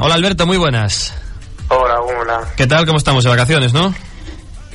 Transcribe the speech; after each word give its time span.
Hola 0.00 0.14
Alberto, 0.14 0.46
muy 0.46 0.56
buenas. 0.56 1.12
Hola, 1.66 2.00
hola. 2.00 2.48
¿Qué 2.56 2.68
tal? 2.68 2.86
¿Cómo 2.86 2.98
estamos? 2.98 3.24
¿De 3.24 3.30
vacaciones, 3.30 3.72
no? 3.72 3.92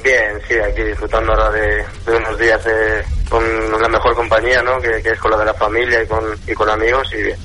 Bien, 0.03 0.37
sí, 0.45 0.55
aquí 0.55 0.83
disfrutando 0.83 1.31
ahora 1.31 1.49
de, 1.49 1.85
unos 2.07 2.37
días 2.37 2.59
eh, 2.65 3.01
con 3.29 3.41
la 3.81 3.87
mejor 3.87 4.13
compañía, 4.15 4.61
¿no? 4.61 4.81
Que, 4.81 4.97
es 4.97 5.19
con 5.19 5.31
la 5.31 5.37
de 5.37 5.45
la 5.45 5.53
familia 5.53 6.03
y 6.03 6.07
con, 6.07 6.25
y 6.45 6.53
con 6.53 6.69
amigos 6.69 7.07
y 7.13 7.23
bien. 7.23 7.37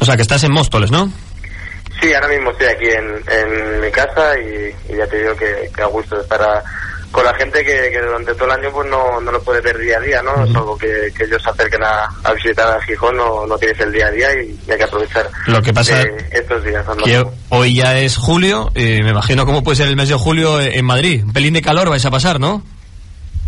O 0.00 0.04
sea, 0.04 0.16
que 0.16 0.22
estás 0.22 0.42
en 0.42 0.52
Móstoles, 0.52 0.90
¿no? 0.90 1.08
Sí, 2.00 2.12
ahora 2.12 2.26
mismo 2.26 2.50
estoy 2.50 2.66
aquí 2.66 2.88
en, 2.88 3.22
en 3.30 3.80
mi 3.80 3.90
casa 3.92 4.36
y, 4.40 4.96
ya 4.96 5.06
te 5.06 5.18
digo 5.18 5.36
que, 5.36 5.70
que 5.72 5.82
a 5.82 5.86
gusto 5.86 6.16
de 6.16 6.22
estar 6.22 6.42
a, 6.42 6.64
con 7.12 7.24
la 7.24 7.34
gente 7.34 7.62
que, 7.64 8.00
durante 8.00 8.34
todo 8.34 8.46
el 8.46 8.52
año 8.52 8.70
pues 8.72 8.88
no, 8.88 9.20
no 9.20 9.30
lo 9.30 9.40
puede 9.42 9.60
ver 9.60 9.78
día 9.78 9.98
a 9.98 10.00
día, 10.00 10.22
¿no? 10.22 10.44
Es 10.44 10.54
algo 10.56 10.76
que, 10.76 11.12
que, 11.16 11.24
ellos 11.24 11.40
se 11.42 11.50
acerquen 11.50 11.84
a, 11.84 12.32
visitar 12.32 12.76
a 12.76 12.80
Gijón, 12.82 13.16
no, 13.16 13.46
no 13.46 13.58
tienes 13.58 13.78
el 13.80 13.92
día 13.92 14.06
a 14.06 14.10
día 14.10 14.28
y, 14.34 14.58
hay 14.70 14.78
que 14.78 14.84
aprovechar 14.84 15.28
lo 15.46 15.62
que 15.62 15.72
pasa 15.72 16.02
estos 16.32 16.64
días. 16.64 16.84
Que 17.04 17.24
hoy 17.50 17.74
ya 17.74 17.98
es 17.98 18.16
julio, 18.16 18.72
y 18.74 19.02
me 19.02 19.10
imagino 19.10 19.44
cómo 19.44 19.62
puede 19.62 19.76
ser 19.76 19.88
el 19.88 19.96
mes 19.96 20.08
de 20.08 20.14
julio 20.14 20.60
en 20.60 20.84
Madrid. 20.84 21.22
Un 21.24 21.32
pelín 21.32 21.54
de 21.54 21.62
calor 21.62 21.90
vais 21.90 22.04
a 22.04 22.10
pasar, 22.10 22.40
¿no? 22.40 22.62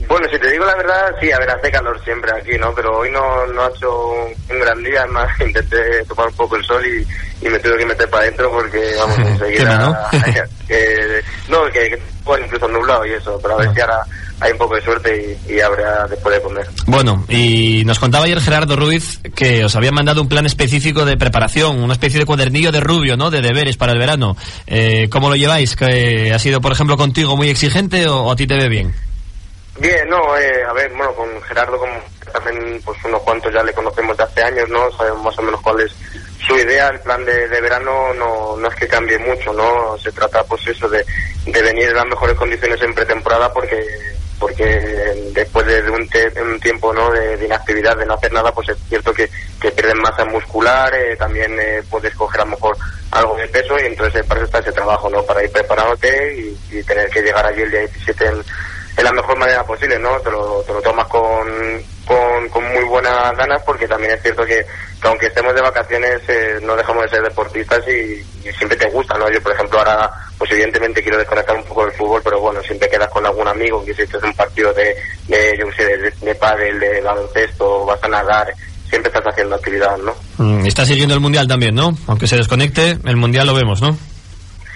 Bueno, 0.09 0.29
si 0.31 0.39
te 0.39 0.51
digo 0.51 0.67
la 0.67 0.77
verdad, 0.77 1.15
sí, 1.21 1.31
a 1.33 1.39
ver, 1.39 1.51
hace 1.51 1.71
calor 1.71 2.03
siempre 2.05 2.31
aquí, 2.37 2.59
¿no? 2.59 2.75
Pero 2.75 2.99
hoy 2.99 3.11
no, 3.11 3.47
no 3.47 3.63
ha 3.63 3.69
hecho 3.69 4.13
un 4.51 4.59
gran 4.59 4.83
día, 4.83 5.03
además 5.03 5.29
intenté 5.41 6.05
tomar 6.05 6.29
un 6.29 6.35
poco 6.35 6.57
el 6.57 6.65
sol 6.65 6.85
y, 6.87 7.07
me 7.49 7.59
tuve 7.59 7.77
que 7.79 7.87
meter 7.87 8.09
para 8.09 8.23
adentro 8.23 8.51
porque, 8.51 8.95
vamos, 8.99 9.19
enseguida... 9.27 9.79
¿no? 10.13 10.21
que, 10.67 11.23
no, 11.49 11.65
que, 11.71 11.99
que 12.25 12.45
incluso 12.45 12.69
nublado 12.69 13.05
y 13.07 13.13
eso, 13.13 13.39
pero 13.43 13.55
a 13.55 13.59
ver 13.59 13.75
si 13.75 13.81
ahora 13.81 14.05
hay 14.41 14.53
un 14.53 14.59
poco 14.59 14.75
de 14.75 14.83
suerte 14.83 15.39
y, 15.49 15.55
y, 15.55 15.61
habrá 15.61 16.07
después 16.07 16.35
de 16.35 16.43
comer. 16.43 16.67
Bueno, 16.87 17.25
y 17.29 17.83
nos 17.85 17.99
contaba 17.99 18.25
ayer 18.25 18.41
Gerardo 18.41 18.77
Ruiz 18.77 19.21
que 19.35 19.65
os 19.65 19.77
habían 19.77 19.95
mandado 19.95 20.21
un 20.21 20.29
plan 20.29 20.47
específico 20.47 21.05
de 21.05 21.17
preparación, 21.17 21.83
una 21.83 21.93
especie 21.93 22.19
de 22.19 22.27
cuadernillo 22.27 22.73
de 22.73 22.81
rubio, 22.81 23.17
¿no? 23.17 23.31
De 23.31 23.41
deberes 23.41 23.77
para 23.77 23.93
el 23.93 23.99
verano. 23.99 24.37
Eh, 24.67 25.09
¿Cómo 25.11 25.29
lo 25.29 25.37
lleváis? 25.37 25.77
¿Que 25.77 26.33
¿Ha 26.35 26.39
sido, 26.39 26.61
por 26.61 26.73
ejemplo, 26.73 26.97
contigo 26.97 27.37
muy 27.37 27.49
exigente 27.49 28.07
o 28.09 28.31
a 28.31 28.37
ti 28.37 28.47
te 28.47 28.57
ve 28.57 28.69
bien? 28.69 28.95
Bien, 29.79 30.09
no, 30.09 30.37
eh, 30.37 30.63
a 30.69 30.73
ver, 30.73 30.93
bueno, 30.97 31.13
con 31.15 31.29
Gerardo 31.43 31.79
como 31.79 31.93
también 32.33 32.81
pues 32.85 32.99
unos 33.05 33.23
cuantos 33.23 33.53
ya 33.53 33.63
le 33.63 33.73
conocemos 33.73 34.17
de 34.17 34.25
hace 34.25 34.43
años, 34.43 34.69
¿no? 34.69 34.91
Sabemos 34.97 35.25
más 35.25 35.39
o 35.39 35.43
menos 35.43 35.61
cuál 35.61 35.81
es 35.81 35.93
su 36.47 36.57
idea, 36.57 36.89
el 36.89 37.01
plan 37.01 37.25
de, 37.25 37.47
verano 37.49 38.13
no, 38.15 38.57
no 38.57 38.69
es 38.69 38.75
que 38.75 38.89
cambie 38.89 39.19
mucho, 39.19 39.53
¿no? 39.53 39.97
Se 39.99 40.13
trata 40.13 40.45
pues 40.45 40.67
eso 40.67 40.89
de, 40.89 41.05
de 41.47 41.63
venir 41.63 41.89
en 41.89 41.97
las 41.97 42.07
mejores 42.07 42.37
condiciones 42.37 42.81
en 42.83 42.95
pretemporada 42.95 43.53
porque 43.53 43.87
porque 44.39 44.65
después 45.33 45.65
de 45.65 45.81
un, 45.91 46.09
un 46.43 46.61
tiempo 46.61 46.93
¿no? 46.93 47.11
De, 47.11 47.43
inactividad, 47.45 47.97
de 47.97 48.05
no 48.05 48.15
hacer 48.15 48.33
nada, 48.33 48.53
pues 48.53 48.69
es 48.69 48.77
cierto 48.89 49.15
que, 49.15 49.31
que 49.61 49.71
pierden 49.71 49.99
masa 50.03 50.25
muscular, 50.25 50.93
eh, 50.95 51.17
también 51.17 51.59
eh, 51.59 51.83
puedes 51.89 52.15
coger 52.15 52.43
a 52.43 52.45
lo 52.45 52.51
mejor 52.51 52.77
algo 53.11 53.37
de 53.37 53.49
peso 53.49 53.79
y 53.79 53.87
entonces 53.87 54.25
para 54.27 54.41
eso 54.41 54.47
está 54.47 54.59
ese 54.59 54.73
trabajo, 54.73 55.09
¿no? 55.09 55.23
Para 55.23 55.43
ir 55.43 55.51
preparándote 55.51 56.35
y, 56.37 56.79
y 56.79 56.83
tener 56.83 57.09
que 57.09 57.23
llegar 57.23 57.47
allí 57.47 57.63
el 57.63 57.71
día 57.71 57.81
17 57.81 58.27
en, 58.27 58.45
en 58.97 59.05
la 59.05 59.13
mejor 59.13 59.39
manera 59.39 59.65
posible, 59.65 59.99
¿no? 59.99 60.21
Te 60.21 60.31
lo, 60.31 60.63
te 60.67 60.73
lo 60.73 60.83
tomas 60.83 61.07
con, 61.07 61.83
con, 62.07 62.49
con, 62.49 62.65
muy 62.73 62.85
buenas 62.85 63.37
ganas 63.37 63.63
porque 63.65 63.89
también 63.89 64.13
es 64.13 64.23
cierto 64.23 64.45
que, 64.45 64.65
aunque 65.03 65.27
estemos 65.27 65.55
de 65.55 65.63
vacaciones 65.63 66.21
eh, 66.29 66.59
no 66.63 66.77
dejamos 66.77 67.05
de 67.05 67.11
ser 67.11 67.23
deportistas 67.23 67.81
y, 67.89 68.23
siempre 68.53 68.77
te 68.77 68.91
gusta, 68.91 69.17
¿no? 69.19 69.31
Yo, 69.31 69.43
por 69.43 69.53
ejemplo, 69.53 69.79
ahora, 69.79 70.11
pues 70.39 70.51
evidentemente 70.53 71.03
quiero 71.03 71.19
desconectar 71.19 71.57
un 71.57 71.65
poco 71.65 71.85
del 71.85 71.95
fútbol, 71.95 72.21
pero 72.23 72.41
bueno, 72.41 72.63
siempre 72.63 72.89
quedas 72.89 73.09
con 73.09 73.25
algún 73.25 73.49
amigo, 73.49 73.85
que 73.85 73.95
si 73.95 74.03
esto 74.03 74.19
es 74.19 74.25
un 74.25 74.35
partido 74.35 74.73
de, 74.75 74.95
de 75.29 75.57
yo 75.59 75.67
sé, 75.77 75.85
de, 75.85 76.13
de 76.21 76.35
pádel, 76.35 76.79
de 76.79 77.01
baloncesto, 77.01 77.87
vas 77.87 78.03
a 78.03 78.09
nadar, 78.09 78.53
siempre 78.89 79.09
estás 79.09 79.25
haciendo 79.27 79.57
actividad, 79.57 79.97
¿no? 79.99 80.15
Mm, 80.39 80.67
estás 80.67 80.89
siguiendo 80.89 81.15
el 81.15 81.21
Mundial 81.21 81.49
también, 81.49 81.75
¿no? 81.75 81.97
Aunque 82.07 82.27
se 82.27 82.37
desconecte, 82.37 82.99
el 83.05 83.17
Mundial 83.17 83.47
lo 83.47 83.55
vemos, 83.55 83.81
¿no? 83.81 83.97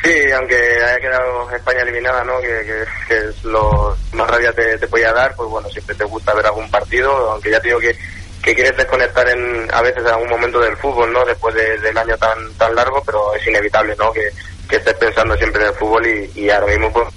Sí, 0.03 0.33
aunque 0.33 0.55
haya 0.57 0.99
quedado 0.99 1.51
España 1.51 1.83
eliminada, 1.83 2.25
¿no? 2.25 2.41
Que, 2.41 2.85
es 3.09 3.45
lo 3.45 3.97
más 4.13 4.31
rabia 4.31 4.53
te, 4.53 4.79
te 4.79 4.87
podía 4.87 5.13
dar, 5.13 5.35
pues 5.35 5.49
bueno, 5.49 5.69
siempre 5.69 5.95
te 5.95 6.05
gusta 6.05 6.35
ver 6.35 6.47
algún 6.47 6.71
partido, 6.71 7.33
aunque 7.33 7.51
ya 7.51 7.61
te 7.61 7.69
digo 7.69 7.81
que, 7.81 7.97
que 8.43 8.55
quieres 8.55 8.77
desconectar 8.77 9.29
en, 9.29 9.69
a 9.73 9.83
veces 9.83 10.03
en 10.03 10.09
algún 10.09 10.29
momento 10.29 10.61
del 10.61 10.77
fútbol, 10.77 11.13
¿no? 11.13 11.25
Después 11.25 11.55
del 11.55 11.99
año 11.99 12.17
tan 12.17 12.53
tan 12.55 12.75
largo, 12.75 13.03
pero 13.05 13.35
es 13.35 13.47
inevitable, 13.47 13.97
¿no? 13.99 14.13
Que, 14.13 14.31
que 14.69 14.77
estés 14.77 14.95
pensando 14.95 15.37
siempre 15.37 15.63
en 15.63 15.69
el 15.69 15.75
fútbol 15.75 16.07
y, 16.07 16.41
y 16.41 16.51
ahora 16.51 16.67
mismo 16.67 16.93
pues 16.93 17.09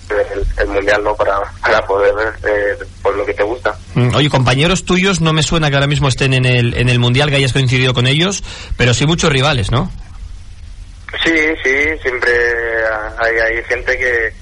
el, 0.58 0.68
mundial 0.68 1.04
no 1.04 1.14
para, 1.16 1.42
para 1.62 1.86
poder 1.86 2.16
ver 2.16 2.34
eh, 2.44 2.78
por 3.02 3.16
lo 3.16 3.26
que 3.26 3.34
te 3.34 3.44
gusta. 3.44 3.78
Mm, 3.94 4.16
oye, 4.16 4.30
compañeros 4.30 4.86
tuyos, 4.86 5.20
no 5.22 5.34
me 5.34 5.44
suena 5.44 5.70
que 5.70 5.76
ahora 5.76 5.88
mismo 5.88 6.08
estén 6.08 6.34
en 6.34 6.46
el, 6.46 6.76
en 6.76 6.90
el 6.90 7.00
mundial, 7.00 7.30
que 7.30 7.36
hayas 7.36 7.54
coincidido 7.54 7.94
con 7.94 8.08
ellos, 8.08 8.44
pero 8.78 8.94
sí 8.94 9.06
muchos 9.06 9.32
rivales, 9.32 9.70
¿no? 9.72 9.92
Sí, 11.24 11.36
sí, 11.64 11.98
siempre 12.02 12.32
hay, 13.18 13.38
hay 13.38 13.64
gente 13.64 13.98
que, 13.98 14.34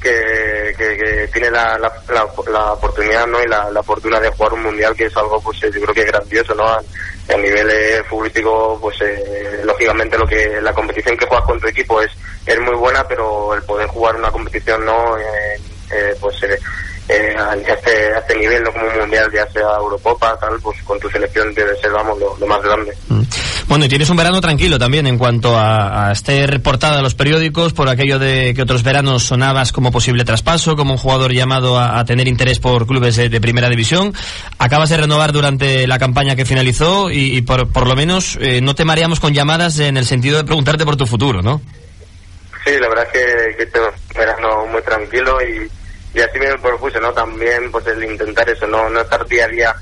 que, 0.00 0.74
que, 0.76 1.28
tiene 1.32 1.50
la, 1.50 1.78
la, 1.78 1.92
la, 2.08 2.72
oportunidad 2.72 3.26
¿no? 3.26 3.42
y 3.42 3.46
la, 3.46 3.70
la 3.70 3.82
fortuna 3.82 4.20
de 4.20 4.30
jugar 4.30 4.54
un 4.54 4.64
mundial 4.64 4.94
que 4.94 5.06
es 5.06 5.16
algo 5.16 5.40
pues 5.40 5.60
yo 5.60 5.70
creo 5.70 5.94
que 5.94 6.02
es 6.02 6.06
grandioso 6.06 6.54
¿no? 6.54 6.64
a, 6.66 6.82
nivel 7.36 7.68
eh, 7.70 8.02
futbolístico 8.08 8.78
pues 8.80 9.00
eh, 9.02 9.62
lógicamente 9.64 10.18
lo 10.18 10.26
que 10.26 10.60
la 10.60 10.72
competición 10.72 11.16
que 11.16 11.26
juegas 11.26 11.46
con 11.46 11.60
tu 11.60 11.68
equipo 11.68 12.00
es 12.00 12.10
es 12.44 12.60
muy 12.60 12.74
buena 12.76 13.06
pero 13.06 13.54
el 13.54 13.62
poder 13.62 13.86
jugar 13.88 14.16
una 14.16 14.30
competición 14.30 14.84
no 14.84 15.16
eh, 15.18 16.14
pues 16.20 16.36
eh, 17.08 17.34
a, 17.38 17.54
este, 17.54 18.12
a 18.14 18.18
este 18.18 18.36
nivel, 18.36 18.62
no 18.64 18.72
como 18.72 18.86
un 18.86 18.98
mundial, 18.98 19.30
ya 19.32 19.46
sea 19.50 19.76
Eurocopa, 19.78 20.36
tal, 20.38 20.58
pues 20.60 20.82
con 20.82 20.98
tu 20.98 21.08
selección 21.08 21.54
debe 21.54 21.76
ser, 21.76 21.92
vamos, 21.92 22.18
lo, 22.18 22.46
más 22.46 22.60
grande. 22.62 22.96
Mm. 23.08 23.22
Bueno, 23.68 23.84
y 23.84 23.88
tienes 23.88 24.08
un 24.10 24.16
verano 24.16 24.40
tranquilo 24.40 24.78
también 24.78 25.08
en 25.08 25.18
cuanto 25.18 25.56
a, 25.56 26.08
a 26.08 26.12
estar 26.12 26.48
reportada 26.48 27.00
a 27.00 27.02
los 27.02 27.14
periódicos 27.14 27.72
por 27.72 27.88
aquello 27.88 28.20
de 28.20 28.54
que 28.54 28.62
otros 28.62 28.84
veranos 28.84 29.24
sonabas 29.24 29.72
como 29.72 29.90
posible 29.90 30.24
traspaso, 30.24 30.76
como 30.76 30.92
un 30.92 30.98
jugador 30.98 31.32
llamado 31.32 31.78
a, 31.78 32.04
tener 32.04 32.28
interés 32.28 32.60
por 32.60 32.86
clubes 32.86 33.16
de, 33.16 33.40
primera 33.40 33.68
división. 33.68 34.14
Acabas 34.58 34.90
de 34.90 34.98
renovar 34.98 35.32
durante 35.32 35.86
la 35.88 35.98
campaña 35.98 36.36
que 36.36 36.44
finalizó 36.44 37.10
y, 37.10 37.42
por, 37.42 37.72
por, 37.72 37.88
lo 37.88 37.96
menos 37.96 38.38
eh, 38.40 38.60
no 38.60 38.76
te 38.76 38.84
mareamos 38.84 39.18
con 39.18 39.34
llamadas 39.34 39.80
en 39.80 39.96
el 39.96 40.06
sentido 40.06 40.38
de 40.38 40.44
preguntarte 40.44 40.84
por 40.84 40.96
tu 40.96 41.06
futuro, 41.06 41.42
¿no? 41.42 41.60
Sí, 42.64 42.72
la 42.78 42.88
verdad 42.88 43.06
es 43.06 43.12
que, 43.12 43.56
que 43.56 43.62
este 43.64 43.80
verano 44.14 44.66
muy 44.66 44.82
tranquilo 44.82 45.38
y 45.42 45.68
y 46.16 46.20
así 46.20 46.38
me 46.38 46.56
propuse, 46.56 46.98
¿no? 46.98 47.12
También, 47.12 47.70
pues 47.70 47.86
el 47.88 48.02
intentar 48.02 48.48
eso, 48.48 48.66
no, 48.66 48.88
no 48.88 49.02
estar 49.02 49.26
día 49.26 49.44
a 49.44 49.48
día 49.48 49.76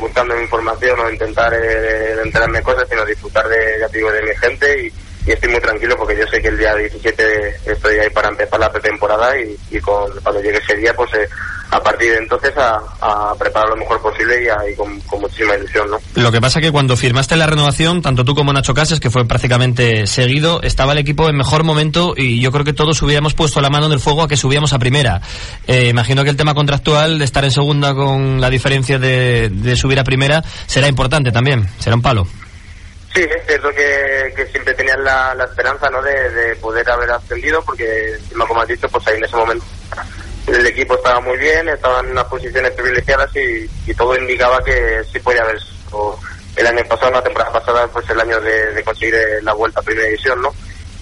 buscando 0.00 0.40
información 0.40 0.98
o 1.00 1.10
intentar 1.10 1.52
eh, 1.54 2.20
enterarme 2.22 2.62
cosas, 2.62 2.88
sino 2.88 3.04
disfrutar 3.04 3.48
de, 3.48 3.78
ya 3.80 3.88
digo, 3.88 4.10
de 4.12 4.22
mi 4.22 4.36
gente 4.36 4.86
y, 4.86 4.92
estoy 5.30 5.50
muy 5.50 5.60
tranquilo 5.60 5.96
porque 5.96 6.16
yo 6.16 6.24
sé 6.28 6.40
que 6.40 6.46
el 6.46 6.56
día 6.56 6.72
17 6.76 7.56
estoy 7.66 7.98
ahí 7.98 8.10
para 8.10 8.28
empezar 8.28 8.60
la 8.60 8.70
pretemporada 8.70 9.36
y, 9.36 9.56
y 9.72 9.80
con, 9.80 10.08
cuando 10.22 10.40
llegue 10.40 10.58
ese 10.58 10.76
día 10.76 10.94
pues 10.94 11.12
eh, 11.14 11.28
a 11.70 11.80
partir 11.82 12.12
de 12.12 12.18
entonces 12.18 12.52
a, 12.56 13.34
preparar 13.38 13.70
lo 13.70 13.76
mejor 13.76 14.00
posible 14.00 14.48
y, 14.70 14.74
con, 14.74 15.00
muchísima 15.20 15.56
ilusión. 15.56 15.90
¿no? 15.90 15.98
Lo 16.14 16.32
que 16.32 16.40
pasa 16.40 16.60
que 16.60 16.70
cuando 16.70 16.96
firmaste 16.96 17.36
la 17.36 17.46
renovación, 17.46 18.02
tanto 18.02 18.24
tú 18.24 18.34
como 18.34 18.52
Nacho 18.52 18.74
Casas, 18.74 19.00
que 19.00 19.10
fue 19.10 19.26
prácticamente 19.26 20.06
seguido, 20.06 20.62
estaba 20.62 20.92
el 20.92 20.98
equipo 20.98 21.28
en 21.28 21.36
mejor 21.36 21.64
momento 21.64 22.14
y 22.16 22.40
yo 22.40 22.52
creo 22.52 22.64
que 22.64 22.72
todos 22.72 23.00
hubiéramos 23.02 23.34
puesto 23.34 23.60
la 23.60 23.70
mano 23.70 23.86
en 23.86 23.92
el 23.92 24.00
fuego 24.00 24.22
a 24.22 24.28
que 24.28 24.36
subíamos 24.36 24.72
a 24.72 24.78
primera. 24.78 25.20
Eh, 25.66 25.88
imagino 25.88 26.24
que 26.24 26.30
el 26.30 26.36
tema 26.36 26.54
contractual 26.54 27.18
de 27.18 27.24
estar 27.24 27.44
en 27.44 27.50
segunda 27.50 27.94
con 27.94 28.40
la 28.40 28.50
diferencia 28.50 28.98
de, 28.98 29.48
de 29.50 29.76
subir 29.76 29.98
a 29.98 30.04
primera 30.04 30.42
será 30.66 30.88
importante 30.88 31.32
también, 31.32 31.68
será 31.78 31.96
un 31.96 32.02
palo. 32.02 32.26
Sí, 33.14 33.22
es 33.22 33.46
cierto 33.46 33.70
que, 33.70 34.34
que 34.36 34.46
siempre 34.48 34.74
tenías 34.74 34.98
la, 34.98 35.34
la 35.34 35.44
esperanza 35.44 35.88
¿no? 35.88 36.02
De, 36.02 36.54
poder 36.60 36.88
haber 36.90 37.10
ascendido, 37.10 37.62
porque, 37.62 38.14
como 38.46 38.60
has 38.60 38.68
dicho, 38.68 38.86
pues 38.88 39.06
ahí 39.08 39.16
en 39.16 39.24
ese 39.24 39.36
momento 39.36 39.64
el 40.46 40.66
equipo 40.66 40.94
estaba 40.94 41.20
muy 41.20 41.36
bien, 41.38 41.68
estaba 41.68 42.00
en 42.00 42.12
unas 42.12 42.24
posiciones 42.24 42.70
privilegiadas 42.72 43.30
y, 43.36 43.94
todo 43.94 44.16
indicaba 44.16 44.62
que 44.62 45.02
sí 45.12 45.18
podía 45.20 45.42
haber 45.42 45.58
el 46.56 46.66
año 46.66 46.84
pasado, 46.88 47.12
la 47.12 47.22
temporada 47.22 47.52
pasada, 47.52 47.86
pues 47.88 48.08
el 48.10 48.20
año 48.20 48.40
de, 48.40 48.82
conseguir 48.84 49.14
la 49.42 49.52
vuelta 49.52 49.80
a 49.80 49.82
primera 49.82 50.06
división, 50.06 50.40
¿no? 50.40 50.54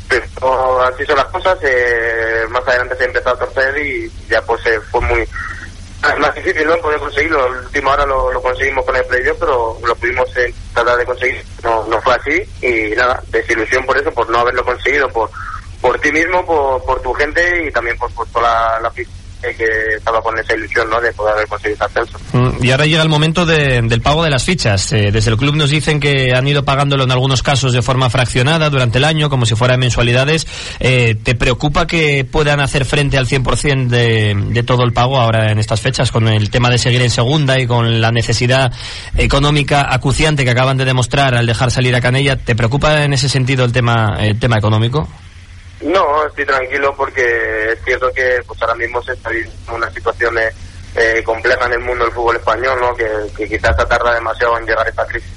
Pero 0.08 0.82
así 0.82 1.04
son 1.04 1.16
las 1.16 1.26
cosas, 1.26 1.58
eh, 1.62 2.44
más 2.50 2.66
adelante 2.66 2.96
se 2.96 3.04
empezó 3.04 3.30
a 3.30 3.38
torcer 3.38 3.76
y 3.78 4.10
ya 4.28 4.42
pues 4.42 4.64
eh, 4.66 4.80
fue 4.90 5.00
muy 5.00 5.20
es 5.20 6.18
más 6.18 6.34
difícil 6.34 6.66
no 6.66 6.76
poder 6.78 6.98
conseguirlo. 6.98 7.48
La 7.48 7.60
última 7.60 7.92
hora 7.92 8.04
lo, 8.04 8.30
lo 8.30 8.42
conseguimos 8.42 8.84
con 8.84 8.94
el 8.94 9.04
playoff, 9.06 9.38
pero 9.40 9.78
lo 9.86 9.94
pudimos 9.96 10.36
eh, 10.36 10.52
tratar 10.74 10.98
de 10.98 11.06
conseguir. 11.06 11.42
No, 11.62 11.86
no 11.86 12.00
fue 12.02 12.14
así 12.14 12.42
y 12.60 12.94
nada, 12.94 13.22
desilusión 13.28 13.86
por 13.86 13.96
eso, 13.96 14.12
por 14.12 14.28
no 14.28 14.40
haberlo 14.40 14.64
conseguido, 14.64 15.08
por 15.08 15.30
por 15.80 15.98
ti 16.00 16.10
mismo, 16.12 16.44
por, 16.46 16.82
por 16.82 17.02
tu 17.02 17.12
gente 17.12 17.66
y 17.66 17.70
también 17.70 17.98
por, 17.98 18.10
por 18.14 18.26
toda 18.28 18.80
la, 18.80 18.80
la 18.80 18.90
que, 19.56 19.96
estaba 19.96 20.20
con 20.22 20.38
esa 20.38 20.54
ilusión, 20.54 20.88
¿no? 20.88 21.00
De 21.00 21.12
poder 21.12 21.34
haber 21.34 21.48
conseguido 21.48 21.84
ascenso. 21.84 22.18
Mm, 22.32 22.64
y 22.64 22.70
ahora 22.70 22.86
llega 22.86 23.02
el 23.02 23.08
momento 23.08 23.46
del 23.46 24.00
pago 24.00 24.24
de 24.24 24.30
las 24.30 24.44
fichas. 24.44 24.92
Eh, 24.92 25.10
desde 25.12 25.30
el 25.30 25.36
club 25.36 25.56
nos 25.56 25.70
dicen 25.70 26.00
que 26.00 26.32
han 26.34 26.46
ido 26.46 26.64
pagándolo 26.64 27.04
en 27.04 27.10
algunos 27.10 27.42
casos 27.42 27.72
de 27.72 27.82
forma 27.82 28.10
fraccionada 28.10 28.70
durante 28.70 28.98
el 28.98 29.04
año, 29.04 29.30
como 29.30 29.46
si 29.46 29.54
fueran 29.54 29.80
mensualidades. 29.80 30.46
Eh, 30.80 31.16
¿Te 31.22 31.34
preocupa 31.34 31.86
que 31.86 32.24
puedan 32.24 32.60
hacer 32.60 32.84
frente 32.84 33.18
al 33.18 33.26
100% 33.26 33.88
de, 33.88 34.34
de 34.34 34.62
todo 34.62 34.84
el 34.84 34.92
pago 34.92 35.18
ahora 35.18 35.50
en 35.50 35.58
estas 35.58 35.80
fechas, 35.80 36.10
con 36.10 36.28
el 36.28 36.50
tema 36.50 36.70
de 36.70 36.78
seguir 36.78 37.02
en 37.02 37.10
segunda 37.10 37.58
y 37.60 37.66
con 37.66 38.00
la 38.00 38.10
necesidad 38.10 38.72
económica 39.16 39.86
acuciante 39.92 40.44
que 40.44 40.50
acaban 40.50 40.76
de 40.76 40.84
demostrar 40.84 41.34
al 41.34 41.46
dejar 41.46 41.70
salir 41.70 41.94
a 41.94 42.00
Canella? 42.00 42.36
¿Te 42.36 42.54
preocupa 42.54 43.04
en 43.04 43.12
ese 43.12 43.28
sentido 43.28 43.64
el 43.64 43.72
tema, 43.72 44.16
el 44.20 44.38
tema 44.38 44.56
económico? 44.56 45.08
No, 45.80 46.24
estoy 46.26 46.46
tranquilo 46.46 46.94
porque 46.96 47.72
es 47.72 47.84
cierto 47.84 48.10
que 48.12 48.40
pues 48.46 48.60
ahora 48.62 48.74
mismo 48.74 49.02
se 49.02 49.12
está 49.12 49.30
viviendo 49.30 49.74
una 49.74 49.90
situación 49.90 50.38
eh, 50.38 51.22
compleja 51.24 51.66
en 51.66 51.72
el 51.74 51.80
mundo 51.80 52.04
del 52.04 52.14
fútbol 52.14 52.36
español, 52.36 52.78
¿no? 52.80 52.94
Que, 52.94 53.46
quizás 53.48 53.76
se 53.76 53.86
tarda 53.86 54.14
demasiado 54.14 54.56
en 54.58 54.66
llegar 54.66 54.86
esta 54.88 55.06
crisis 55.06 55.32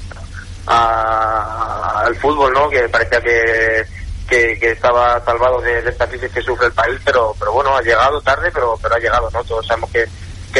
al 0.67 2.15
fútbol, 2.17 2.53
¿no? 2.53 2.69
Que 2.69 2.87
parecía 2.89 3.21
que, 3.21 3.85
que, 4.27 4.71
estaba 4.71 5.23
salvado 5.23 5.59
de, 5.61 5.81
de, 5.81 5.89
esta 5.89 6.07
crisis 6.07 6.31
que 6.31 6.41
sufre 6.41 6.67
el 6.67 6.73
país, 6.73 6.99
pero 7.03 7.33
pero 7.39 7.53
bueno, 7.53 7.75
ha 7.75 7.81
llegado 7.81 8.21
tarde, 8.21 8.51
pero 8.53 8.77
pero 8.81 8.95
ha 8.95 8.99
llegado, 8.99 9.29
¿no? 9.31 9.43
Todos 9.43 9.65
sabemos 9.65 9.89
que 9.91 10.05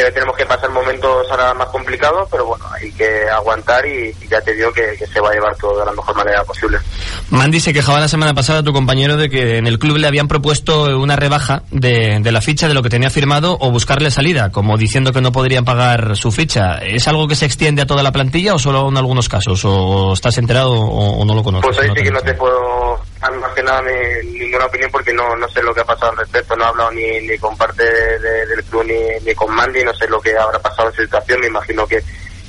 que 0.04 0.12
tenemos 0.12 0.36
que 0.36 0.46
pasar 0.46 0.70
momentos 0.70 1.26
ahora 1.30 1.54
más 1.54 1.68
complicados, 1.68 2.28
pero 2.30 2.46
bueno, 2.46 2.64
hay 2.72 2.90
que 2.92 3.28
aguantar 3.28 3.84
y, 3.86 4.14
ya 4.28 4.40
te 4.40 4.54
digo 4.54 4.72
que, 4.72 4.96
se 4.96 5.20
va 5.20 5.30
a 5.30 5.32
llevar 5.32 5.56
todo 5.56 5.78
de 5.78 5.86
la 5.86 5.92
mejor 5.92 6.16
manera 6.16 6.44
posible. 6.44 6.78
Mandy 7.30 7.60
se 7.60 7.72
quejaba 7.72 8.00
la 8.00 8.08
semana 8.08 8.34
pasada 8.34 8.60
a 8.60 8.62
tu 8.62 8.72
compañero 8.72 9.16
de 9.16 9.28
que 9.28 9.58
en 9.58 9.66
el 9.66 9.78
club 9.78 9.96
le 9.96 10.06
habían 10.06 10.28
propuesto 10.28 10.98
una 10.98 11.16
rebaja 11.16 11.62
de, 11.70 12.20
la 12.24 12.40
ficha 12.40 12.68
de 12.68 12.74
lo 12.74 12.82
que 12.82 12.88
tenía 12.88 13.10
firmado 13.10 13.56
o 13.60 13.70
buscarle 13.70 14.10
salida, 14.10 14.50
como 14.50 14.76
diciendo 14.76 15.12
que 15.12 15.20
no 15.20 15.32
podrían 15.32 15.64
pagar 15.64 16.16
su 16.16 16.30
ficha. 16.30 16.78
¿Es 16.78 17.08
algo 17.08 17.26
que 17.26 17.34
se 17.34 17.46
extiende 17.46 17.82
a 17.82 17.86
toda 17.86 18.02
la 18.02 18.12
plantilla 18.12 18.54
o 18.54 18.58
solo 18.58 18.88
en 18.88 18.96
algunos 18.96 19.28
casos? 19.28 19.62
¿O 19.64 20.12
estás 20.12 20.38
enterado 20.38 20.72
o, 20.72 21.24
no 21.24 21.34
lo 21.34 21.42
conoces? 21.42 21.66
Pues 21.66 21.78
ahí 21.80 21.90
sí 21.96 22.02
que 22.04 22.10
no 22.10 22.20
te 22.20 22.34
puedo 22.34 22.87
más 23.20 23.52
que 23.54 23.62
nada 23.62 23.82
ninguna 24.22 24.66
opinión 24.66 24.90
porque 24.90 25.12
no, 25.12 25.36
no 25.36 25.48
sé 25.48 25.62
lo 25.62 25.74
que 25.74 25.80
ha 25.80 25.84
pasado 25.84 26.12
al 26.12 26.18
respecto, 26.18 26.56
no 26.56 26.64
he 26.64 26.68
hablado 26.68 26.90
ni, 26.92 27.20
ni 27.20 27.36
con 27.38 27.56
parte 27.56 27.82
del 27.84 28.64
club 28.64 28.84
ni, 28.84 29.24
ni 29.24 29.34
con 29.34 29.54
Mandy, 29.54 29.82
no 29.82 29.94
sé 29.94 30.06
lo 30.08 30.20
que 30.20 30.36
habrá 30.36 30.58
pasado 30.60 30.88
en 30.88 30.94
esa 30.94 31.02
situación, 31.02 31.40
me 31.40 31.46
imagino 31.48 31.86
que, 31.86 32.02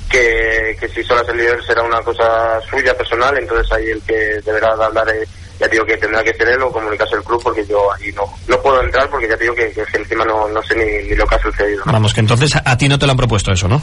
que, 0.08 0.76
que 0.78 0.88
si 0.88 1.02
solo 1.02 1.26
el 1.28 1.36
líder 1.36 1.64
será 1.64 1.82
una 1.82 2.00
cosa 2.02 2.60
suya 2.68 2.96
personal, 2.96 3.36
entonces 3.36 3.70
ahí 3.72 3.90
el 3.90 4.02
que 4.02 4.40
deberá 4.44 4.72
hablar, 4.72 5.08
es, 5.10 5.28
ya 5.58 5.68
digo 5.68 5.84
que 5.84 5.96
tendrá 5.96 6.22
que 6.22 6.32
ser 6.34 6.48
él 6.48 6.62
o 6.62 6.72
comunicarse 6.72 7.16
el 7.16 7.22
club 7.22 7.42
porque 7.42 7.66
yo 7.66 7.92
ahí 7.92 8.10
no, 8.12 8.22
no 8.48 8.62
puedo 8.62 8.82
entrar 8.82 9.10
porque 9.10 9.28
ya 9.28 9.36
digo 9.36 9.54
que, 9.54 9.70
que 9.72 9.84
encima 9.98 10.24
no, 10.24 10.48
no 10.48 10.62
sé 10.62 10.74
ni, 10.74 11.08
ni, 11.08 11.14
lo 11.14 11.26
que 11.26 11.34
ha 11.34 11.42
sucedido. 11.42 11.82
Vamos, 11.84 12.14
que 12.14 12.20
entonces 12.20 12.52
a 12.64 12.76
ti 12.78 12.88
no 12.88 12.98
te 12.98 13.06
lo 13.06 13.12
han 13.12 13.18
propuesto 13.18 13.52
eso, 13.52 13.68
¿no? 13.68 13.82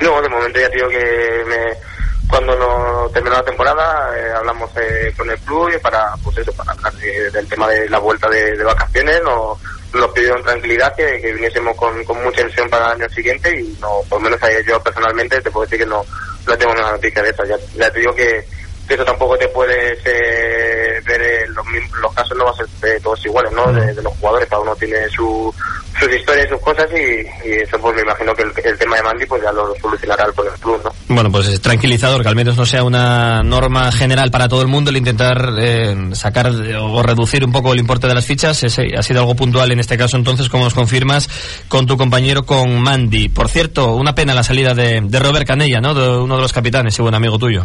No, 0.00 0.20
de 0.20 0.28
momento 0.28 0.58
ya 0.58 0.68
digo 0.68 0.88
que 0.88 1.44
me 1.46 1.93
cuando 2.28 2.56
no 2.56 3.10
terminó 3.10 3.36
la 3.36 3.42
temporada 3.42 4.16
eh, 4.16 4.32
hablamos 4.36 4.70
eh, 4.76 5.12
con 5.16 5.30
el 5.30 5.38
club 5.40 5.70
y 5.74 5.78
para 5.78 6.14
pues 6.22 6.38
eso 6.38 6.52
para 6.52 6.72
hablar 6.72 6.92
del 6.94 7.48
tema 7.48 7.68
de 7.68 7.88
la 7.88 7.98
vuelta 7.98 8.28
de, 8.28 8.62
vacaciones 8.62 9.22
nos, 9.22 9.58
nos 9.92 10.10
pidieron 10.12 10.42
tranquilidad 10.42 10.94
que, 10.94 11.32
viniésemos 11.32 11.76
con, 11.76 11.96
mucha 12.22 12.40
ilusión 12.40 12.68
para 12.70 12.86
el 12.86 13.02
año 13.02 13.08
siguiente 13.10 13.60
y 13.60 13.76
no 13.80 14.00
por 14.08 14.20
lo 14.20 14.30
menos 14.30 14.40
yo 14.66 14.82
personalmente 14.82 15.40
te 15.40 15.50
puedo 15.50 15.66
decir 15.66 15.78
que 15.78 15.86
no 15.86 16.04
no 16.46 16.58
tengo 16.58 16.72
una 16.72 16.92
noticia 16.92 17.22
de 17.22 17.30
esa 17.30 17.44
ya, 17.44 17.90
te 17.90 18.00
digo 18.00 18.14
que, 18.14 18.44
eso 18.88 19.04
tampoco 19.04 19.38
te 19.38 19.48
puedes 19.48 19.98
eh, 20.04 21.00
ver 21.06 21.48
los, 21.48 21.64
los 22.00 22.14
casos 22.14 22.36
no 22.36 22.44
van 22.44 22.54
a 22.54 22.80
ser 22.80 23.00
todos 23.00 23.24
iguales 23.24 23.50
no. 23.52 23.72
De, 23.72 23.94
de 23.94 24.02
los 24.02 24.12
jugadores 24.18 24.48
cada 24.48 24.60
uno 24.60 24.76
tiene 24.76 25.08
su 25.08 25.54
sus 25.98 26.12
historias 26.12 26.48
sus 26.48 26.60
cosas 26.60 26.86
y, 26.92 27.48
eso 27.48 27.78
pues 27.78 27.94
me 27.94 28.02
imagino 28.02 28.34
que 28.34 28.42
el, 28.42 28.78
tema 28.78 28.96
de 28.96 29.02
Mandy 29.02 29.26
pues 29.26 29.42
ya 29.42 29.52
lo 29.52 29.74
solucionará 29.80 30.24
el 30.26 30.32
club, 30.32 30.80
¿no? 30.84 30.90
Bueno, 31.08 31.30
pues 31.30 31.48
es 31.48 31.60
tranquilizador 31.60 32.22
que 32.22 32.28
al 32.28 32.34
menos 32.34 32.56
no 32.56 32.66
sea 32.66 32.82
una 32.82 33.42
norma 33.42 33.92
general 33.92 34.30
para 34.30 34.48
todo 34.48 34.62
el 34.62 34.68
mundo 34.68 34.90
el 34.90 34.96
intentar 34.96 35.50
eh, 35.58 35.94
sacar 36.12 36.50
o 36.80 37.02
reducir 37.02 37.44
un 37.44 37.52
poco 37.52 37.72
el 37.72 37.80
importe 37.80 38.06
de 38.06 38.14
las 38.14 38.26
fichas. 38.26 38.62
Ese 38.62 38.86
ha 38.96 39.02
sido 39.02 39.20
algo 39.20 39.36
puntual 39.36 39.70
en 39.70 39.80
este 39.80 39.96
caso 39.96 40.16
entonces, 40.16 40.48
como 40.48 40.64
nos 40.64 40.74
confirmas, 40.74 41.28
con 41.68 41.86
tu 41.86 41.96
compañero, 41.96 42.44
con 42.44 42.80
Mandy. 42.80 43.28
Por 43.28 43.48
cierto, 43.48 43.94
una 43.94 44.14
pena 44.14 44.34
la 44.34 44.42
salida 44.42 44.74
de, 44.74 45.00
de 45.02 45.18
Robert 45.18 45.46
Canella, 45.46 45.80
¿no? 45.80 45.94
De 45.94 46.08
uno 46.18 46.36
de 46.36 46.42
los 46.42 46.52
capitanes 46.52 46.98
y 46.98 47.02
buen 47.02 47.14
amigo 47.14 47.38
tuyo. 47.38 47.64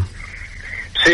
Sí, 1.04 1.14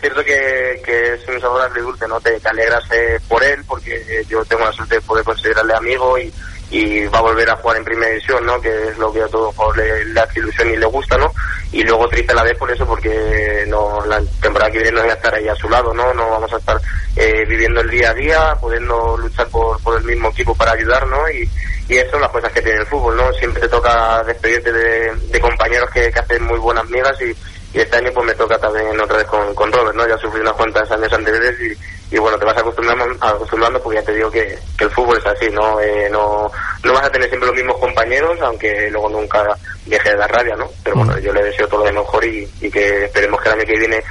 es 0.00 0.08
cierto 0.14 0.24
que, 0.24 0.80
que 0.82 1.14
es 1.14 1.28
un 1.28 1.38
sabor 1.38 1.70
dulce, 1.74 2.08
¿no? 2.08 2.18
Te, 2.20 2.40
alegras 2.48 2.82
eh, 2.90 3.20
por 3.28 3.44
él, 3.44 3.62
porque 3.66 4.24
yo 4.26 4.42
tengo 4.46 4.64
la 4.64 4.72
suerte 4.72 4.94
de 4.94 5.00
poder 5.02 5.22
considerarle 5.22 5.74
amigo 5.74 6.18
y, 6.18 6.32
y 6.70 7.04
va 7.08 7.18
a 7.18 7.22
volver 7.22 7.50
a 7.50 7.56
jugar 7.56 7.76
en 7.76 7.84
primera 7.84 8.10
división, 8.10 8.46
¿no? 8.46 8.58
Que 8.62 8.88
es 8.88 8.96
lo 8.96 9.12
que 9.12 9.22
a 9.22 9.28
todo 9.28 9.52
jugador 9.52 9.76
le, 9.76 10.18
hace 10.18 10.40
ilusión 10.40 10.70
y 10.70 10.76
le 10.78 10.86
gusta, 10.86 11.18
¿no? 11.18 11.30
Y 11.70 11.82
luego 11.82 12.08
triste 12.08 12.32
a 12.32 12.36
la 12.36 12.44
vez 12.44 12.56
por 12.56 12.70
eso, 12.70 12.86
porque 12.86 13.64
no 13.68 14.04
la 14.06 14.22
temporada 14.40 14.70
que 14.70 14.78
viene 14.78 14.92
no 14.96 15.02
voy 15.02 15.10
a 15.10 15.14
estar 15.14 15.34
ahí 15.34 15.48
a 15.48 15.54
su 15.54 15.68
lado, 15.68 15.92
¿no? 15.92 16.14
No 16.14 16.30
vamos 16.30 16.50
a 16.54 16.56
estar 16.56 16.80
eh, 17.16 17.44
viviendo 17.46 17.82
el 17.82 17.90
día 17.90 18.10
a 18.10 18.14
día, 18.14 18.56
pudiendo 18.58 19.18
luchar 19.18 19.48
por, 19.48 19.82
por 19.82 19.98
el 19.98 20.04
mismo 20.04 20.30
equipo 20.30 20.54
para 20.54 20.72
ayudar, 20.72 21.06
¿no? 21.06 21.28
Y, 21.28 21.46
y 21.90 21.98
eso 21.98 22.12
son 22.12 22.22
las 22.22 22.30
cosas 22.30 22.50
que 22.52 22.62
tiene 22.62 22.78
el 22.78 22.86
fútbol, 22.86 23.18
¿no? 23.18 23.30
Siempre 23.34 23.60
te 23.60 23.68
toca 23.68 24.22
despedirte 24.22 24.72
de, 24.72 25.14
de 25.14 25.40
compañeros 25.40 25.90
que, 25.90 26.10
que 26.10 26.18
hacen 26.18 26.42
muy 26.44 26.58
buenas 26.58 26.88
migas 26.88 27.20
y 27.20 27.36
y 27.72 27.80
este 27.80 27.96
año 27.96 28.10
pues 28.12 28.26
me 28.26 28.34
toca 28.34 28.58
también 28.58 29.00
otra 29.00 29.18
vez 29.18 29.26
con, 29.26 29.54
con 29.54 29.70
Robert, 29.72 29.94
¿no? 29.94 30.06
Ya 30.06 30.18
sufrí 30.18 30.40
unas 30.40 30.54
cuantas 30.54 30.90
años 30.90 31.12
anteriores 31.12 31.54
y, 31.60 32.16
y 32.16 32.18
bueno, 32.18 32.36
te 32.38 32.44
vas 32.44 32.58
acostumbrando, 32.58 33.04
acostumbrando 33.20 33.80
porque 33.80 34.00
ya 34.00 34.04
te 34.04 34.14
digo 34.14 34.30
que, 34.30 34.58
que 34.76 34.84
el 34.84 34.90
fútbol 34.90 35.18
es 35.18 35.26
así, 35.26 35.48
¿no? 35.50 35.80
Eh, 35.80 36.08
no 36.10 36.50
no 36.82 36.92
vas 36.92 37.04
a 37.04 37.10
tener 37.10 37.28
siempre 37.28 37.48
los 37.48 37.56
mismos 37.56 37.78
compañeros, 37.78 38.38
aunque 38.40 38.88
luego 38.90 39.08
nunca 39.08 39.44
deje 39.86 40.10
de 40.10 40.16
dar 40.16 40.30
rabia, 40.32 40.56
¿no? 40.56 40.68
Pero 40.82 40.96
bueno, 40.96 41.18
yo 41.18 41.32
le 41.32 41.44
deseo 41.44 41.68
todo 41.68 41.84
lo 41.84 41.92
mejor 41.92 42.24
y, 42.24 42.48
y 42.60 42.70
que 42.70 43.04
esperemos 43.04 43.40
que 43.40 43.48
el 43.50 43.54
año 43.54 43.66
que 43.66 43.78
viene 43.78 44.02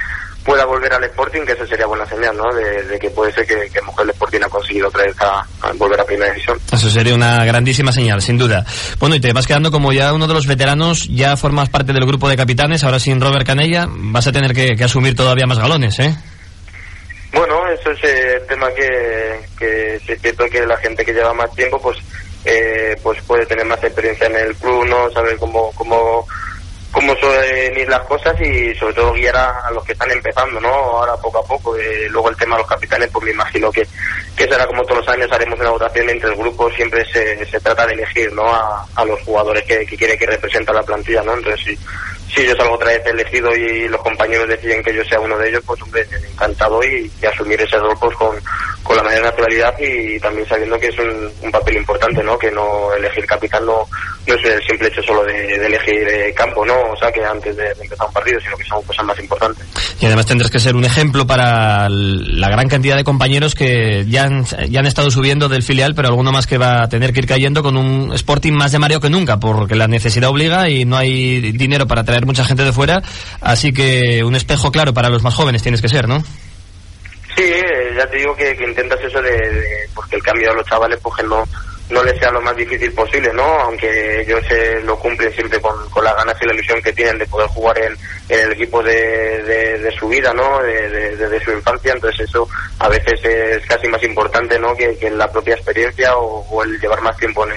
pueda 0.44 0.64
volver 0.64 0.92
al 0.92 1.04
Sporting, 1.04 1.42
que 1.42 1.52
eso 1.52 1.66
sería 1.66 1.86
buena 1.86 2.06
señal, 2.06 2.36
¿no? 2.36 2.44
De, 2.54 2.98
que 2.98 3.10
puede 3.10 3.32
ser 3.32 3.46
que, 3.46 3.68
que 3.70 3.78
el 3.78 4.10
Sporting 4.10 4.40
ha 4.44 4.48
conseguido 4.48 4.88
otra 4.88 5.04
vez 5.04 5.16
a, 5.20 5.46
volver 5.74 6.00
a 6.00 6.04
Primera 6.04 6.32
División. 6.32 6.58
Eso 6.72 6.90
sería 6.90 7.14
una 7.14 7.44
grandísima 7.44 7.92
señal, 7.92 8.22
sin 8.22 8.38
duda. 8.38 8.64
Bueno, 8.98 9.14
y 9.14 9.20
te 9.20 9.32
vas 9.32 9.46
quedando 9.46 9.70
como 9.70 9.92
ya 9.92 10.12
uno 10.12 10.26
de 10.26 10.34
los 10.34 10.46
veteranos, 10.46 11.08
ya 11.08 11.36
formas 11.36 11.68
parte 11.68 11.92
del 11.92 12.06
grupo 12.06 12.28
de 12.28 12.36
capitanes, 12.36 12.84
ahora 12.84 12.98
sin 12.98 13.20
Robert 13.20 13.46
Canella, 13.46 13.86
vas 13.88 14.26
a 14.26 14.32
tener 14.32 14.54
que, 14.54 14.82
asumir 14.82 15.14
todavía 15.14 15.46
más 15.46 15.58
galones, 15.58 15.98
¿eh? 15.98 16.16
Bueno, 17.32 17.60
eso 17.68 17.90
es 17.92 18.02
el 18.02 18.46
tema 18.46 18.68
que, 18.74 19.40
que 19.58 19.96
es 19.96 20.20
cierto 20.20 20.44
que 20.50 20.66
la 20.66 20.76
gente 20.78 21.04
que 21.04 21.12
lleva 21.12 21.32
más 21.32 21.54
tiempo, 21.54 21.80
pues 21.80 21.98
eh, 22.44 22.96
pues 23.02 23.20
puede 23.22 23.46
tener 23.46 23.66
más 23.66 23.82
experiencia 23.84 24.26
en 24.26 24.36
el 24.36 24.56
club, 24.56 24.86
¿no? 24.86 25.10
Saber 25.10 25.36
cómo, 25.36 25.70
cómo 25.74 26.26
cómo 26.90 27.14
suelen 27.16 27.78
ir 27.78 27.88
las 27.88 28.00
cosas 28.00 28.38
y 28.40 28.74
sobre 28.74 28.94
todo 28.94 29.12
guiar 29.12 29.36
a, 29.36 29.70
los 29.70 29.84
que 29.84 29.92
están 29.92 30.10
empezando, 30.10 30.60
¿no? 30.60 30.68
Ahora 30.68 31.16
poco 31.16 31.38
a 31.38 31.44
poco. 31.44 31.76
Eh, 31.76 32.08
luego 32.10 32.30
el 32.30 32.36
tema 32.36 32.56
de 32.56 32.62
los 32.62 32.70
capitanes, 32.70 33.08
pues 33.12 33.24
me 33.24 33.30
imagino 33.30 33.70
que, 33.70 33.86
que 34.36 34.48
será 34.48 34.66
como 34.66 34.82
todos 34.82 34.98
los 34.98 35.08
años, 35.08 35.30
haremos 35.32 35.58
una 35.60 35.70
votación 35.70 36.08
entre 36.10 36.30
el 36.30 36.36
grupo, 36.36 36.70
siempre 36.70 37.04
se, 37.12 37.44
se 37.46 37.60
trata 37.60 37.86
de 37.86 37.94
elegir, 37.94 38.32
¿no? 38.32 38.46
A, 38.46 38.86
a 38.94 39.04
los 39.04 39.20
jugadores 39.22 39.64
que, 39.64 39.86
que 39.86 39.96
quiere 39.96 40.18
que 40.18 40.26
representa 40.26 40.72
la 40.72 40.82
plantilla, 40.82 41.22
¿no? 41.22 41.34
Entonces, 41.34 41.64
sí 41.64 41.78
si 42.34 42.46
yo 42.46 42.54
salgo 42.56 42.74
otra 42.74 42.88
vez 42.88 43.04
elegido 43.06 43.54
y 43.54 43.88
los 43.88 44.00
compañeros 44.02 44.48
deciden 44.48 44.82
que 44.82 44.94
yo 44.94 45.04
sea 45.04 45.20
uno 45.20 45.36
de 45.38 45.48
ellos, 45.48 45.62
pues 45.66 45.80
hombre, 45.82 46.06
encantado 46.30 46.82
y, 46.84 47.10
asumir 47.26 47.60
ese 47.60 47.76
rol 47.78 47.96
pues 48.00 48.16
con, 48.16 48.36
con, 48.90 48.96
la 48.96 49.04
mayor 49.04 49.22
naturalidad 49.22 49.74
y, 49.78 50.18
también 50.18 50.46
sabiendo 50.48 50.78
que 50.78 50.88
es 50.88 50.98
un, 50.98 51.50
papel 51.52 51.76
importante, 51.76 52.22
¿no? 52.22 52.38
Que 52.38 52.50
no 52.50 52.92
elegir 52.94 53.24
capitán 53.24 53.64
no, 53.66 53.86
no 54.26 54.34
es 54.34 54.44
el 54.44 54.62
simple 54.66 54.88
hecho 54.88 55.02
solo 55.02 55.24
de, 55.24 55.54
elegir 55.54 56.08
eh, 56.08 56.34
campo, 56.34 56.64
¿no? 56.64 56.74
O 56.92 56.96
sea, 56.96 57.10
que 57.12 57.24
antes 57.24 57.56
de, 57.56 57.68
empezar 57.80 58.06
un 58.06 58.12
partido, 58.12 58.40
sino 58.40 58.56
que 58.56 58.64
son 58.64 58.82
cosas 58.82 59.04
más 59.04 59.18
importantes. 59.18 59.64
Y 60.00 60.06
además 60.06 60.26
tendrás 60.26 60.50
que 60.50 60.58
ser 60.58 60.74
un 60.74 60.84
ejemplo 60.84 61.26
para 61.26 61.88
la 61.88 62.48
gran 62.48 62.68
cantidad 62.68 62.96
de 62.96 63.04
compañeros 63.04 63.54
que 63.54 64.04
ya 64.08 64.24
han, 64.24 64.44
ya 64.44 64.80
han 64.80 64.86
estado 64.86 65.10
subiendo 65.10 65.48
del 65.48 65.62
filial, 65.62 65.94
pero 65.94 66.08
alguno 66.08 66.32
más 66.32 66.46
que 66.46 66.58
va 66.58 66.82
a 66.82 66.88
tener 66.88 67.12
que 67.12 67.20
ir 67.20 67.26
cayendo 67.26 67.62
con 67.62 67.76
un 67.76 68.12
Sporting 68.14 68.52
más 68.52 68.72
de 68.72 68.78
mareo 68.78 69.00
que 69.00 69.10
nunca, 69.10 69.38
porque 69.38 69.76
la 69.76 69.88
necesidad 69.88 70.30
obliga 70.30 70.68
y 70.68 70.84
no 70.84 70.96
hay 70.96 71.52
dinero 71.52 71.86
para 71.86 72.04
traer 72.04 72.26
mucha 72.26 72.44
gente 72.44 72.64
de 72.64 72.72
fuera, 72.72 73.02
así 73.40 73.72
que 73.72 74.22
un 74.24 74.34
espejo 74.34 74.72
claro 74.72 74.94
para 74.94 75.08
los 75.08 75.22
más 75.22 75.34
jóvenes 75.34 75.62
tienes 75.62 75.82
que 75.82 75.88
ser, 75.88 76.08
¿no? 76.08 76.22
Sí, 77.36 77.44
eh, 77.44 77.94
ya 77.96 78.06
te 78.06 78.18
digo 78.18 78.34
que, 78.34 78.50
intentas 78.50 79.00
eso 79.00 79.20
de, 79.22 79.88
porque 79.94 80.16
el 80.16 80.22
cambio 80.22 80.50
a 80.50 80.54
los 80.54 80.66
chavales 80.66 80.98
pues 81.02 81.16
que 81.16 81.22
no 81.22 81.44
no 81.90 82.04
les 82.04 82.18
sea 82.18 82.30
lo 82.30 82.40
más 82.40 82.56
difícil 82.56 82.92
posible, 82.92 83.32
¿no? 83.32 83.42
Aunque 83.42 84.20
ellos 84.20 84.40
se 84.48 84.80
lo 84.82 84.98
cumplen 84.98 85.32
siempre 85.32 85.60
con, 85.60 85.88
con 85.90 86.04
las 86.04 86.14
ganas 86.14 86.36
y 86.40 86.46
la 86.46 86.54
ilusión 86.54 86.80
que 86.80 86.92
tienen 86.92 87.18
de 87.18 87.26
poder 87.26 87.48
jugar 87.48 87.76
en, 87.78 87.96
el 88.28 88.52
equipo 88.52 88.82
de, 88.82 89.42
de, 89.78 89.90
su 89.98 90.08
vida, 90.08 90.32
¿no? 90.32 90.62
De, 90.62 91.40
su 91.44 91.50
infancia, 91.50 91.92
entonces 91.92 92.28
eso 92.28 92.48
a 92.78 92.88
veces 92.88 93.18
es 93.24 93.66
casi 93.66 93.88
más 93.88 94.02
importante, 94.04 94.58
¿no? 94.58 94.74
Que, 94.76 94.96
que 94.96 95.10
la 95.10 95.30
propia 95.30 95.54
experiencia 95.54 96.16
o, 96.16 96.62
el 96.62 96.78
llevar 96.80 97.00
más 97.02 97.16
tiempo 97.16 97.44
en, 97.46 97.52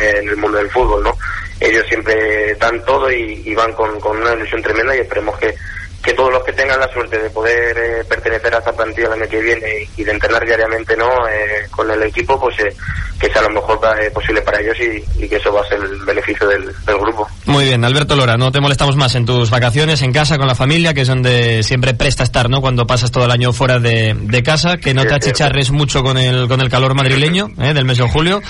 en, 0.00 0.28
el 0.28 0.36
mundo 0.36 0.58
del 0.58 0.70
fútbol, 0.70 1.02
¿no? 1.02 1.16
Ellos 1.58 1.84
siempre 1.88 2.54
dan 2.54 2.84
todo 2.84 3.10
y, 3.10 3.54
van 3.54 3.72
con, 3.72 3.98
con 4.00 4.16
una 4.16 4.34
ilusión 4.34 4.62
tremenda 4.62 4.94
y 4.96 5.00
esperemos 5.00 5.38
que 5.38 5.54
que 6.02 6.12
todos 6.14 6.32
los 6.32 6.42
que 6.42 6.52
tengan 6.52 6.80
la 6.80 6.92
suerte 6.92 7.16
de 7.16 7.30
poder 7.30 7.76
eh, 7.78 8.04
pertenecer 8.08 8.52
a 8.54 8.58
esa 8.58 8.72
plantilla 8.72 9.06
el 9.06 9.22
año 9.22 9.30
que 9.30 9.40
viene 9.40 9.88
y 9.96 10.02
de 10.02 10.10
entrenar 10.10 10.44
diariamente 10.44 10.96
no 10.96 11.06
eh, 11.28 11.68
con 11.70 11.88
el 11.90 12.02
equipo, 12.02 12.38
pues 12.40 12.58
eh, 12.58 12.74
que 13.20 13.32
sea 13.32 13.42
lo 13.42 13.50
mejor 13.50 13.78
posible 14.12 14.42
para 14.42 14.60
ellos 14.60 14.76
y, 14.80 15.28
que 15.28 15.36
eso 15.36 15.52
va 15.52 15.60
a 15.60 15.68
ser 15.68 15.78
el 15.78 16.04
beneficio 16.04 16.48
del, 16.48 16.74
grupo. 16.84 17.26
Muy 17.46 17.64
bien, 17.64 17.84
Alberto 17.84 18.16
Lora, 18.16 18.36
no 18.36 18.50
te 18.50 18.60
molestamos 18.60 18.96
más 18.96 19.14
en 19.14 19.24
tus 19.24 19.48
vacaciones, 19.48 20.02
en 20.02 20.12
casa, 20.12 20.38
con 20.38 20.48
la 20.48 20.56
familia, 20.56 20.92
que 20.92 21.02
es 21.02 21.08
donde 21.08 21.62
siempre 21.62 21.94
presta 21.94 22.24
estar, 22.24 22.50
¿no? 22.50 22.60
Cuando 22.60 22.84
pasas 22.84 23.12
todo 23.12 23.24
el 23.24 23.30
año 23.30 23.52
fuera 23.52 23.78
de, 23.78 24.42
casa, 24.44 24.78
que 24.78 24.92
no 24.92 25.04
te 25.04 25.14
achicharres 25.14 25.70
mucho 25.70 26.02
con 26.02 26.18
el, 26.18 26.48
con 26.48 26.60
el 26.60 26.68
calor 26.68 26.94
madrileño 26.94 27.48
del 27.56 27.84
mes 27.84 27.98
de 27.98 28.08
julio 28.08 28.42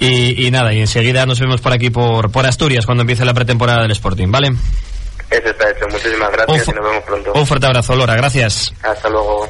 y, 0.00 0.50
nada, 0.50 0.74
y 0.74 0.80
enseguida 0.80 1.24
nos 1.24 1.38
vemos 1.38 1.60
por 1.60 1.72
aquí 1.72 1.90
por, 1.90 2.32
por 2.32 2.46
Asturias 2.46 2.84
cuando 2.84 3.02
empiece 3.02 3.24
la 3.24 3.32
pretemporada 3.32 3.82
del 3.82 3.92
Sporting, 3.92 4.30
¿vale? 4.30 4.50
Eso 5.30 5.48
está 5.48 5.70
hecho. 5.70 5.86
Muchísimas 5.90 6.30
gracias 6.32 6.68
y 6.68 6.72
nos 6.72 6.84
vemos 6.84 7.04
pronto. 7.04 7.32
Un 7.34 7.46
fuerte 7.46 7.66
abrazo, 7.66 7.96
Lora. 7.96 8.14
Gracias. 8.14 8.72
Hasta 8.82 9.08
luego. 9.08 9.48